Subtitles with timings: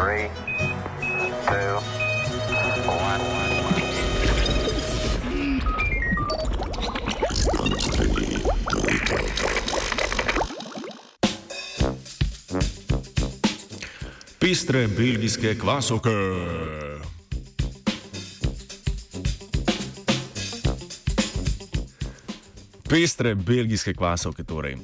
[0.00, 0.30] Three,
[1.46, 1.76] two,
[2.88, 3.20] one.
[14.38, 16.10] Pestre belgijske kvasovke.
[22.88, 24.76] Pestre belgijske kvasovke torej.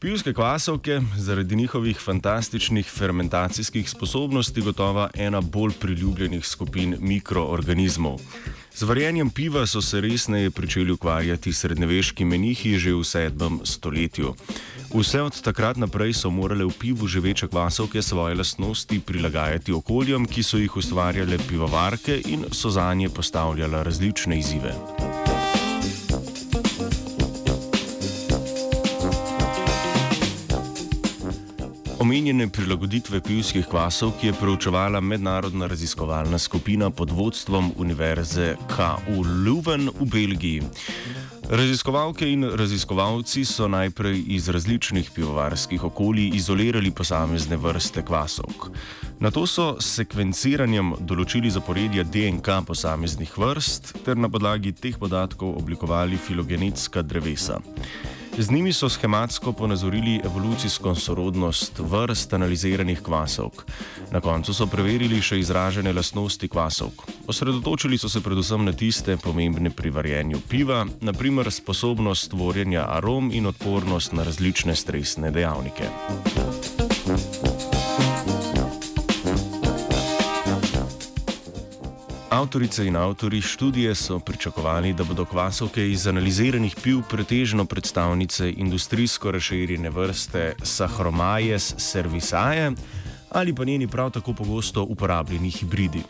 [0.00, 8.20] Pivske kvasovke, zaradi njihovih fantastičnih fermentacijskih sposobnosti, gotovo ena bolj priljubljenih skupin mikroorganizmov.
[8.74, 13.58] Z varjenjem piva so se resneje pričeli ukvarjati srednjeveški menihi že v 7.
[13.64, 14.34] stoletju.
[14.94, 20.42] Vse od takrat naprej so morale v pivu živeče kvasovke svoje lastnosti prilagajati okoljem, ki
[20.42, 24.74] so jih ustvarjale pivovarke in so za nje postavljale različne izzive.
[31.98, 39.90] Omenjene prilagoditve pivskih kvasov, ki je preučevala mednarodna raziskovalna skupina pod vodstvom Univerze KU Leuven
[40.00, 40.62] v Belgiji.
[41.50, 48.68] Raziskovalke in raziskovalci so najprej iz različnih pivovarskih okolij izolirali posamezne vrste kvasovk.
[49.20, 55.58] Na to so s sekvenciranjem določili zaporedja DNK posameznih vrst ter na podlagi teh podatkov
[55.58, 57.58] oblikovali filogenetska drevesa.
[58.38, 63.62] Z njimi so schematsko ponazorili evolucijsko sorodnost vrst analiziranih kvasovk.
[64.10, 67.02] Na koncu so preverili še izražene lastnosti kvasovk.
[67.26, 73.46] Osredotočili so se predvsem na tiste pomembne pri varjenju piva, naprimer sposobnost tvorjenja arom in
[73.46, 75.90] odpornost na različne stresne dejavnike.
[82.30, 89.30] Avtorice in avtori študije so pričakovali, da bodo kvasovke iz analiziranih piv pretežno predstavnice industrijsko
[89.30, 92.70] razširjene vrste Saccharomyces cerevisiae
[93.30, 96.02] ali pa njeni prav tako pogosto uporabljeni hibridi.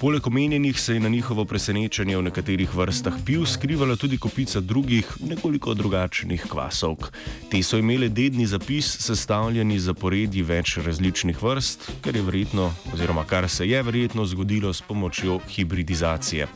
[0.00, 5.06] Poleg omenjenih se je na njihovo presenečenje v nekaterih vrstah piv skrivala tudi kopica drugih,
[5.20, 7.08] nekoliko drugačnih kvasovk.
[7.50, 13.24] Te so imele dedni zapis, sestavljen iz zaporedji več različnih vrst, kar je verjetno, oziroma
[13.24, 16.46] kar se je verjetno zgodilo s pomočjo hibridizacije.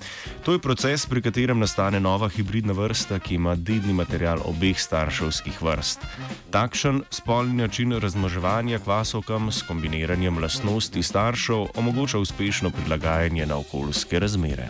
[0.45, 5.63] To je proces, pri katerem nastane nova hibridna vrsta, ki ima dedni material obeh starševskih
[5.63, 6.07] vrst.
[6.51, 14.19] Takšen spolni način razmnoževanja kvasovkam s kombiniranjem lastnosti staršev omogoča uspešno prilagajanje prilagajanje na okoljske
[14.19, 14.69] razmere.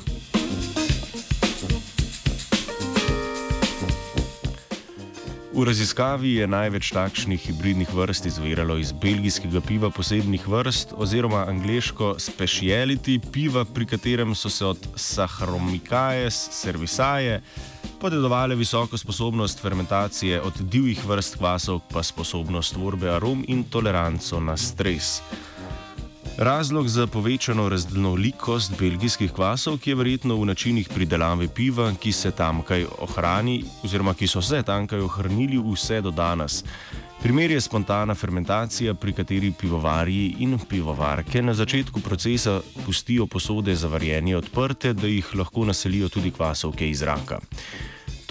[5.53, 12.15] V raziskavi je največ takšnih hibridnih vrst izviralo iz belgijskega piva posebnih vrst oziroma angliško
[12.19, 17.41] speciality piva, pri katerem so se od Saccharomyces cerevisiae
[18.01, 24.57] podedovale visoko sposobnost fermentacije, od divjih vrst kvasov pa sposobnost tvorbe arom in toleranco na
[24.57, 25.23] stres.
[26.39, 32.87] Razlog za povečano raznolikost belgijskih kvasov je verjetno v načinih pridelave piva, ki se tamkaj
[33.05, 36.65] ohrani, oziroma ki so se tamkaj ohranili vse do danes.
[37.23, 43.89] Primer je spontana fermentacija, pri kateri pivovarji in pivovarke na začetku procesa pustijo posode za
[43.89, 47.41] varjenje odprte, da jih lahko naselijo tudi kvasovke iz zraka.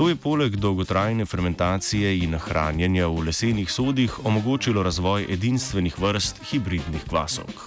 [0.02, 7.04] To je poleg dolgotrajne fermentacije in hranjenja v lesenih sodih omogočilo razvoj edinstvenih vrst hibridnih
[7.10, 7.62] kvasovk.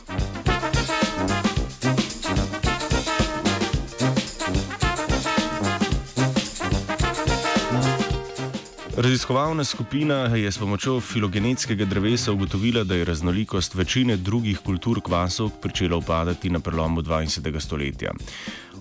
[8.97, 15.51] Raziskovalna skupina je s pomočjo filogenetskega drevesa ugotovila, da je raznolikost večine drugih kultur kvasov
[15.63, 17.61] začela upadati na prelomu 20.
[17.61, 18.13] stoletja.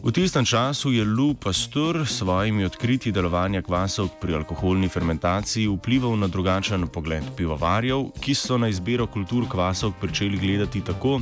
[0.03, 6.19] V tistem času je Lou Pasteur s svojimi odkritji delovanja kvasov pri alkoholni fermentaciji vplival
[6.19, 11.21] na drugačen pogled pivovarjev, ki so na izbiro kultur kvasov začeli gledati tako,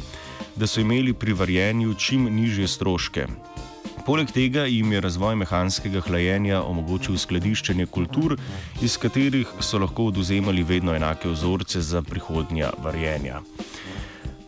[0.58, 3.28] da so imeli pri varjenju čim nižje stroške.
[4.06, 8.34] Poleg tega jim je razvoj mehanskega hlajenja omogočil skladiščenje kultur,
[8.82, 13.46] iz katerih so lahko oduzemali vedno enake vzorce za prihodnja varjenja.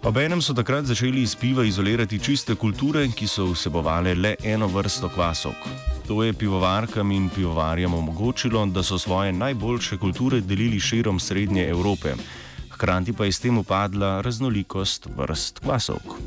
[0.03, 5.07] Obenem so takrat začeli iz piva izolirati čiste kulture, ki so vsebovale le eno vrsto
[5.09, 5.63] kvasovk.
[6.07, 12.15] To je pivovarkam in pivovarjem omogočilo, da so svoje najboljše kulture delili širom Srednje Evrope,
[12.69, 16.19] hkrati pa je s tem upadla raznolikost vrst kvasovk.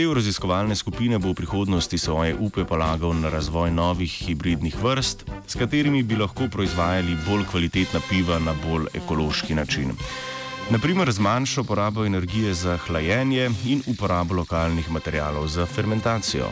[0.00, 5.58] Del raziskovalne skupine bo v prihodnosti svoje upe polagal na razvoj novih hibridnih vrst, s
[5.60, 9.92] katerimi bi lahko proizvajali bolj kvalitetna piva na bolj ekološki način.
[10.72, 16.48] Naprimer z manjšo porabo energije za hlajenje in uporabo lokalnih materijalov za fermentacijo.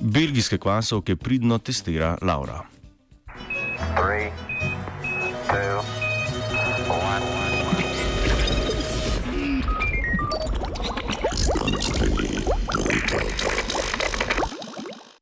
[0.00, 2.68] Belgijske kvasovke pridno testira Laura.
[3.96, 4.47] three,